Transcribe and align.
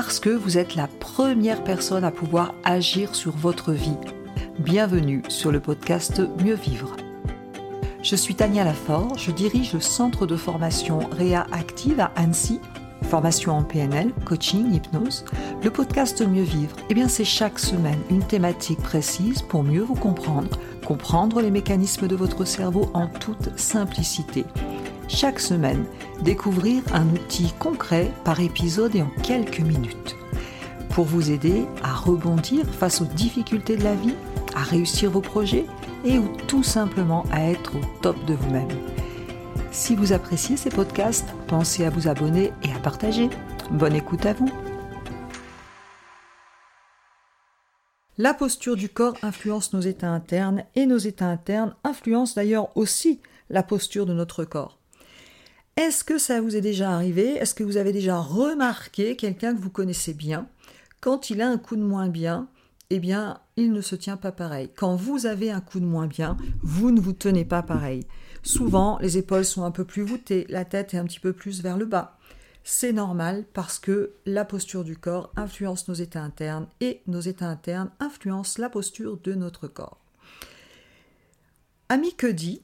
parce 0.00 0.20
que 0.20 0.30
vous 0.30 0.58
êtes 0.58 0.76
la 0.76 0.86
première 0.86 1.64
personne 1.64 2.04
à 2.04 2.12
pouvoir 2.12 2.54
agir 2.62 3.16
sur 3.16 3.36
votre 3.36 3.72
vie. 3.72 3.96
Bienvenue 4.60 5.24
sur 5.28 5.50
le 5.50 5.58
podcast 5.58 6.22
Mieux 6.40 6.54
Vivre. 6.54 6.94
Je 8.04 8.14
suis 8.14 8.36
Tania 8.36 8.62
Lafort, 8.62 9.18
je 9.18 9.32
dirige 9.32 9.72
le 9.72 9.80
centre 9.80 10.24
de 10.24 10.36
formation 10.36 11.00
Réa 11.10 11.48
Active 11.50 11.98
à 11.98 12.12
Annecy, 12.14 12.60
formation 13.10 13.56
en 13.56 13.64
PNL, 13.64 14.12
coaching, 14.24 14.72
hypnose. 14.72 15.24
Le 15.64 15.70
podcast 15.70 16.24
Mieux 16.24 16.44
Vivre, 16.44 16.76
eh 16.90 16.94
bien 16.94 17.08
c'est 17.08 17.24
chaque 17.24 17.58
semaine 17.58 17.98
une 18.08 18.22
thématique 18.22 18.80
précise 18.80 19.42
pour 19.42 19.64
mieux 19.64 19.82
vous 19.82 19.96
comprendre, 19.96 20.60
comprendre 20.86 21.40
les 21.40 21.50
mécanismes 21.50 22.06
de 22.06 22.14
votre 22.14 22.44
cerveau 22.44 22.88
en 22.94 23.08
toute 23.08 23.58
simplicité 23.58 24.44
chaque 25.08 25.40
semaine, 25.40 25.84
découvrir 26.22 26.82
un 26.92 27.08
outil 27.10 27.52
concret 27.58 28.12
par 28.24 28.40
épisode 28.40 28.94
et 28.96 29.02
en 29.02 29.10
quelques 29.22 29.60
minutes. 29.60 30.16
Pour 30.90 31.04
vous 31.04 31.30
aider 31.30 31.64
à 31.82 31.94
rebondir 31.94 32.66
face 32.66 33.00
aux 33.00 33.06
difficultés 33.06 33.76
de 33.76 33.84
la 33.84 33.94
vie, 33.94 34.14
à 34.54 34.62
réussir 34.62 35.10
vos 35.10 35.20
projets 35.20 35.64
et 36.04 36.18
ou 36.18 36.28
tout 36.46 36.62
simplement 36.62 37.24
à 37.30 37.42
être 37.42 37.76
au 37.76 37.80
top 38.02 38.24
de 38.24 38.34
vous-même. 38.34 38.68
Si 39.70 39.94
vous 39.94 40.12
appréciez 40.12 40.56
ces 40.56 40.70
podcasts, 40.70 41.28
pensez 41.46 41.84
à 41.84 41.90
vous 41.90 42.08
abonner 42.08 42.52
et 42.62 42.72
à 42.72 42.78
partager. 42.78 43.28
Bonne 43.70 43.94
écoute 43.94 44.26
à 44.26 44.32
vous. 44.32 44.50
La 48.16 48.34
posture 48.34 48.74
du 48.74 48.88
corps 48.88 49.16
influence 49.22 49.72
nos 49.72 49.80
états 49.80 50.10
internes 50.10 50.64
et 50.74 50.86
nos 50.86 50.98
états 50.98 51.28
internes 51.28 51.76
influencent 51.84 52.34
d'ailleurs 52.34 52.76
aussi 52.76 53.20
la 53.50 53.62
posture 53.62 54.06
de 54.06 54.12
notre 54.12 54.44
corps. 54.44 54.77
Est-ce 55.78 56.02
que 56.02 56.18
ça 56.18 56.40
vous 56.40 56.56
est 56.56 56.60
déjà 56.60 56.90
arrivé? 56.90 57.36
Est-ce 57.36 57.54
que 57.54 57.62
vous 57.62 57.76
avez 57.76 57.92
déjà 57.92 58.18
remarqué 58.18 59.14
quelqu'un 59.14 59.54
que 59.54 59.60
vous 59.60 59.70
connaissez 59.70 60.12
bien? 60.12 60.48
Quand 61.00 61.30
il 61.30 61.40
a 61.40 61.48
un 61.48 61.56
coup 61.56 61.76
de 61.76 61.84
moins 61.84 62.08
bien, 62.08 62.48
eh 62.90 62.98
bien, 62.98 63.38
il 63.56 63.70
ne 63.70 63.80
se 63.80 63.94
tient 63.94 64.16
pas 64.16 64.32
pareil. 64.32 64.70
Quand 64.74 64.96
vous 64.96 65.26
avez 65.26 65.52
un 65.52 65.60
coup 65.60 65.78
de 65.78 65.84
moins 65.84 66.08
bien, 66.08 66.36
vous 66.64 66.90
ne 66.90 67.00
vous 67.00 67.12
tenez 67.12 67.44
pas 67.44 67.62
pareil. 67.62 68.08
Souvent, 68.42 68.98
les 69.00 69.18
épaules 69.18 69.44
sont 69.44 69.62
un 69.62 69.70
peu 69.70 69.84
plus 69.84 70.02
voûtées, 70.02 70.46
la 70.48 70.64
tête 70.64 70.94
est 70.94 70.98
un 70.98 71.04
petit 71.04 71.20
peu 71.20 71.32
plus 71.32 71.62
vers 71.62 71.78
le 71.78 71.86
bas. 71.86 72.18
C'est 72.64 72.92
normal 72.92 73.44
parce 73.54 73.78
que 73.78 74.14
la 74.26 74.44
posture 74.44 74.82
du 74.82 74.96
corps 74.96 75.30
influence 75.36 75.86
nos 75.86 75.94
états 75.94 76.24
internes 76.24 76.66
et 76.80 77.02
nos 77.06 77.20
états 77.20 77.46
internes 77.46 77.92
influencent 78.00 78.60
la 78.60 78.68
posture 78.68 79.16
de 79.22 79.32
notre 79.34 79.68
corps. 79.68 80.00
Ami 81.88 82.16
dit, 82.32 82.62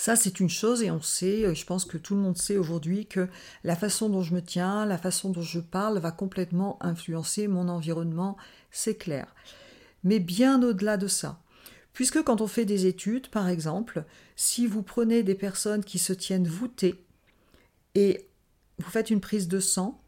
Ça, 0.00 0.16
c'est 0.16 0.40
une 0.40 0.48
chose 0.48 0.82
et 0.82 0.90
on 0.90 1.02
sait, 1.02 1.44
euh, 1.44 1.52
je 1.52 1.66
pense 1.66 1.84
que 1.84 1.98
tout 1.98 2.14
le 2.14 2.22
monde 2.22 2.38
sait 2.38 2.56
aujourd'hui 2.56 3.04
que 3.04 3.28
la 3.64 3.76
façon 3.76 4.08
dont 4.08 4.22
je 4.22 4.32
me 4.32 4.40
tiens, 4.40 4.86
la 4.86 4.96
façon 4.96 5.28
dont 5.28 5.42
je 5.42 5.60
parle 5.60 5.98
va 5.98 6.10
complètement 6.10 6.82
influencer 6.82 7.48
mon 7.48 7.68
environnement, 7.68 8.38
c'est 8.70 8.94
clair. 8.94 9.34
Mais 10.02 10.18
bien 10.18 10.62
au-delà 10.62 10.96
de 10.96 11.06
ça, 11.06 11.42
puisque 11.92 12.22
quand 12.22 12.40
on 12.40 12.46
fait 12.46 12.64
des 12.64 12.86
études, 12.86 13.28
par 13.28 13.46
exemple, 13.46 14.06
si 14.36 14.66
vous 14.66 14.82
prenez 14.82 15.22
des 15.22 15.34
personnes 15.34 15.84
qui 15.84 15.98
se 15.98 16.14
tiennent 16.14 16.48
voûtées 16.48 17.04
et 17.94 18.26
vous 18.78 18.88
faites 18.88 19.10
une 19.10 19.20
prise 19.20 19.48
de 19.48 19.60
sang, 19.60 20.02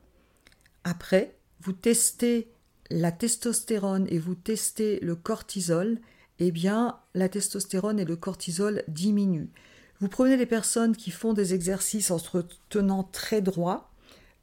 après, 0.84 1.36
vous 1.60 1.74
testez 1.74 2.50
la 2.88 3.12
testostérone 3.12 4.06
et 4.08 4.18
vous 4.18 4.36
testez 4.36 5.00
le 5.00 5.16
cortisol, 5.16 5.98
eh 6.38 6.50
bien, 6.50 6.98
la 7.12 7.28
testostérone 7.28 8.00
et 8.00 8.06
le 8.06 8.16
cortisol 8.16 8.84
diminuent. 8.88 9.50
Vous 10.02 10.08
prenez 10.08 10.36
les 10.36 10.46
personnes 10.46 10.96
qui 10.96 11.12
font 11.12 11.32
des 11.32 11.54
exercices 11.54 12.10
en 12.10 12.18
se 12.18 12.38
tenant 12.68 13.04
très 13.04 13.40
droit, 13.40 13.92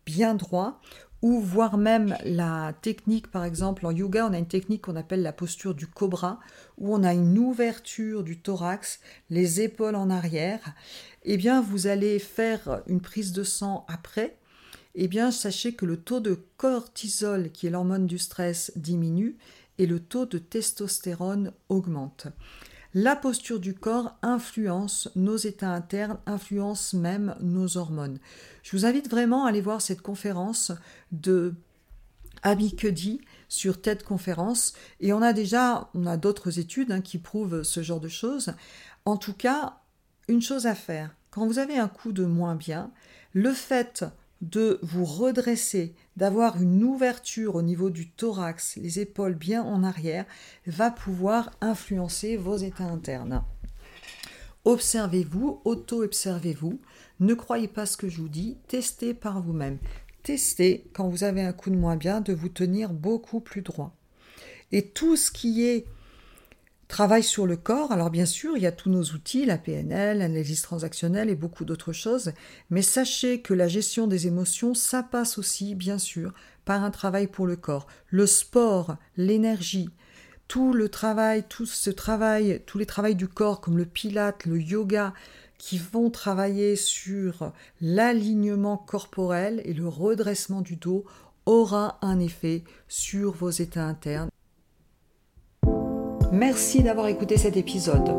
bien 0.05 0.33
droit, 0.33 0.79
ou 1.21 1.41
voire 1.41 1.77
même 1.77 2.15
la 2.23 2.71
technique, 2.81 3.29
par 3.29 3.43
exemple, 3.43 3.85
en 3.85 3.91
yoga, 3.91 4.25
on 4.25 4.31
a 4.31 4.37
une 4.37 4.47
technique 4.47 4.83
qu'on 4.83 4.95
appelle 4.95 5.21
la 5.21 5.33
posture 5.33 5.75
du 5.75 5.85
cobra, 5.85 6.39
où 6.77 6.95
on 6.95 7.03
a 7.03 7.13
une 7.13 7.37
ouverture 7.37 8.23
du 8.23 8.39
thorax, 8.39 9.01
les 9.29 9.59
épaules 9.59 9.97
en 9.97 10.09
arrière. 10.09 10.61
Eh 11.25 11.35
bien, 11.35 11.59
vous 11.59 11.87
allez 11.87 12.19
faire 12.19 12.81
une 12.87 13.01
prise 13.01 13.33
de 13.33 13.43
sang 13.43 13.85
après. 13.89 14.37
Eh 14.95 15.09
bien, 15.09 15.29
sachez 15.29 15.73
que 15.73 15.85
le 15.85 15.97
taux 15.97 16.21
de 16.21 16.39
cortisol, 16.55 17.51
qui 17.51 17.67
est 17.67 17.71
l'hormone 17.71 18.07
du 18.07 18.17
stress, 18.17 18.71
diminue 18.77 19.35
et 19.77 19.87
le 19.87 19.99
taux 19.99 20.25
de 20.25 20.37
testostérone 20.37 21.51
augmente. 21.67 22.27
La 22.95 23.15
posture 23.15 23.59
du 23.59 23.75
corps 23.75 24.17
influence 24.23 25.09
nos 25.15 25.37
états 25.37 25.71
internes, 25.71 26.17
influence 26.25 26.93
même 26.93 27.35
nos 27.39 27.77
hormones. 27.77 28.17
Je 28.63 28.75
vous 28.75 28.85
invite 28.85 29.09
vraiment 29.09 29.45
à 29.45 29.49
aller 29.49 29.61
voir 29.61 29.79
cette 29.79 30.01
conférence 30.01 30.71
de 31.11 31.53
Abby 32.41 32.75
Cuddy 32.75 33.21
sur 33.47 33.79
TED 33.79 34.01
Conférence 34.01 34.73
et 35.01 35.13
on 35.13 35.21
a 35.21 35.33
déjà 35.33 35.89
on 35.93 36.07
a 36.07 36.17
d'autres 36.17 36.57
études 36.57 36.91
hein, 36.91 37.01
qui 37.01 37.19
prouvent 37.19 37.61
ce 37.61 37.83
genre 37.83 37.99
de 37.99 38.07
choses. 38.07 38.53
En 39.05 39.17
tout 39.17 39.33
cas, 39.33 39.77
une 40.27 40.41
chose 40.41 40.65
à 40.65 40.73
faire 40.73 41.15
quand 41.29 41.45
vous 41.45 41.59
avez 41.59 41.77
un 41.77 41.87
coup 41.87 42.11
de 42.11 42.25
moins 42.25 42.55
bien, 42.55 42.91
le 43.33 43.53
fait 43.53 44.03
de 44.41 44.79
vous 44.81 45.05
redresser, 45.05 45.93
d'avoir 46.15 46.61
une 46.61 46.83
ouverture 46.83 47.55
au 47.55 47.61
niveau 47.61 47.89
du 47.89 48.09
thorax, 48.09 48.77
les 48.77 48.99
épaules 48.99 49.35
bien 49.35 49.63
en 49.63 49.83
arrière, 49.83 50.25
va 50.65 50.91
pouvoir 50.91 51.51
influencer 51.61 52.37
vos 52.37 52.57
états 52.57 52.85
internes. 52.85 53.43
Observez-vous, 54.65 55.61
auto-observez-vous, 55.65 56.79
ne 57.19 57.33
croyez 57.33 57.67
pas 57.67 57.85
ce 57.85 57.97
que 57.97 58.09
je 58.09 58.21
vous 58.21 58.29
dis, 58.29 58.57
testez 58.67 59.13
par 59.13 59.41
vous-même. 59.41 59.77
Testez, 60.23 60.85
quand 60.93 61.07
vous 61.07 61.23
avez 61.23 61.41
un 61.41 61.53
coup 61.53 61.69
de 61.69 61.75
moins 61.75 61.95
bien, 61.95 62.21
de 62.21 62.33
vous 62.33 62.49
tenir 62.49 62.93
beaucoup 62.93 63.39
plus 63.39 63.61
droit. 63.61 63.95
Et 64.71 64.85
tout 64.85 65.15
ce 65.15 65.31
qui 65.31 65.65
est 65.65 65.85
Travail 66.89 67.21
sur 67.21 67.45
le 67.45 67.55
corps, 67.55 67.91
alors 67.91 68.09
bien 68.09 68.25
sûr, 68.25 68.57
il 68.57 68.63
y 68.63 68.67
a 68.67 68.71
tous 68.71 68.89
nos 68.89 69.03
outils, 69.03 69.45
la 69.45 69.59
PNL, 69.59 70.17
l'analyse 70.17 70.63
transactionnelle 70.63 71.29
et 71.29 71.35
beaucoup 71.35 71.63
d'autres 71.63 71.93
choses, 71.93 72.31
mais 72.71 72.81
sachez 72.81 73.41
que 73.41 73.53
la 73.53 73.67
gestion 73.67 74.07
des 74.07 74.25
émotions, 74.25 74.73
ça 74.73 75.03
passe 75.03 75.37
aussi, 75.37 75.75
bien 75.75 75.99
sûr, 75.99 76.33
par 76.65 76.83
un 76.83 76.89
travail 76.89 77.27
pour 77.27 77.45
le 77.45 77.55
corps. 77.55 77.85
Le 78.07 78.25
sport, 78.25 78.97
l'énergie, 79.17 79.91
tout 80.47 80.73
le 80.73 80.89
travail, 80.89 81.43
tout 81.47 81.67
ce 81.67 81.91
travail, 81.91 82.63
tous 82.65 82.79
les 82.79 82.87
travails 82.87 83.15
du 83.15 83.27
corps 83.27 83.61
comme 83.61 83.77
le 83.77 83.85
pilate, 83.85 84.47
le 84.47 84.59
yoga, 84.59 85.13
qui 85.59 85.77
vont 85.77 86.09
travailler 86.09 86.75
sur 86.75 87.53
l'alignement 87.81 88.77
corporel 88.77 89.61
et 89.63 89.73
le 89.73 89.87
redressement 89.87 90.61
du 90.61 90.75
dos 90.75 91.05
aura 91.45 91.99
un 92.01 92.19
effet 92.19 92.63
sur 92.87 93.31
vos 93.31 93.51
états 93.51 93.85
internes 93.85 94.29
Merci 96.31 96.83
d'avoir 96.83 97.07
écouté 97.07 97.37
cet 97.37 97.57
épisode. 97.57 98.13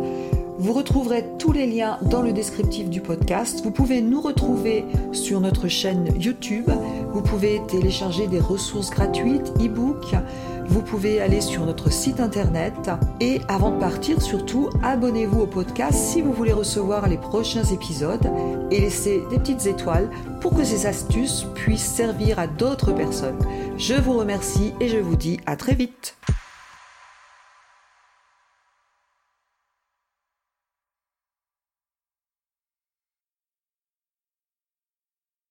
Vous 0.58 0.72
retrouverez 0.72 1.24
tous 1.38 1.52
les 1.52 1.66
liens 1.66 1.98
dans 2.02 2.20
le 2.20 2.32
descriptif 2.32 2.90
du 2.90 3.00
podcast. 3.00 3.62
Vous 3.64 3.70
pouvez 3.70 4.02
nous 4.02 4.20
retrouver 4.20 4.84
sur 5.12 5.40
notre 5.40 5.68
chaîne 5.68 6.08
YouTube. 6.20 6.68
Vous 7.12 7.22
pouvez 7.22 7.62
télécharger 7.68 8.26
des 8.26 8.40
ressources 8.40 8.90
gratuites, 8.90 9.52
e-books. 9.58 10.14
Vous 10.66 10.82
pouvez 10.82 11.20
aller 11.20 11.40
sur 11.40 11.64
notre 11.64 11.90
site 11.90 12.20
internet. 12.20 12.90
Et 13.20 13.40
avant 13.48 13.70
de 13.70 13.78
partir, 13.78 14.20
surtout, 14.20 14.68
abonnez-vous 14.82 15.40
au 15.40 15.46
podcast 15.46 15.94
si 15.94 16.20
vous 16.20 16.32
voulez 16.32 16.52
recevoir 16.52 17.08
les 17.08 17.16
prochains 17.16 17.64
épisodes 17.64 18.30
et 18.70 18.80
laissez 18.80 19.22
des 19.30 19.38
petites 19.38 19.66
étoiles 19.66 20.10
pour 20.40 20.54
que 20.54 20.64
ces 20.64 20.84
astuces 20.84 21.46
puissent 21.54 21.92
servir 21.92 22.38
à 22.38 22.46
d'autres 22.48 22.92
personnes. 22.92 23.38
Je 23.78 23.94
vous 23.94 24.18
remercie 24.18 24.74
et 24.80 24.88
je 24.88 24.98
vous 24.98 25.16
dis 25.16 25.40
à 25.46 25.56
très 25.56 25.74
vite. 25.74 26.16